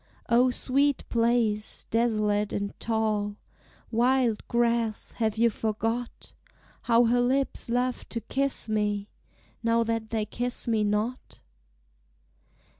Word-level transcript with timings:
O 0.29 0.49
sweet 0.49 1.07
place, 1.09 1.85
desolate 1.91 2.51
in 2.51 2.73
tall 2.79 3.35
Wild 3.91 4.47
grass, 4.47 5.11
have 5.17 5.37
you 5.37 5.51
forgot 5.51 6.33
How 6.81 7.05
her 7.05 7.21
lips 7.21 7.69
loved 7.69 8.09
to 8.09 8.21
kiss 8.21 8.67
me, 8.67 9.09
Now 9.61 9.83
that 9.83 10.09
they 10.09 10.25
kiss 10.25 10.67
me 10.67 10.83
not? 10.83 11.41